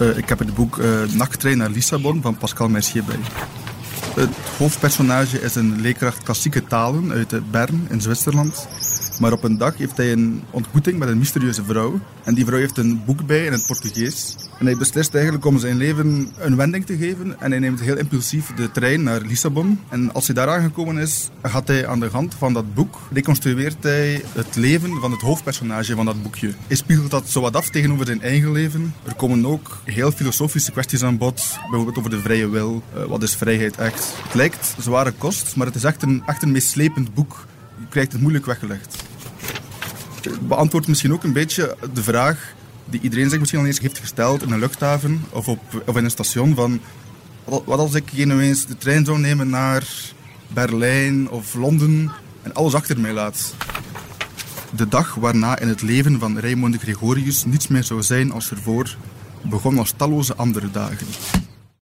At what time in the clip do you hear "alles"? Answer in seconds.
52.54-52.74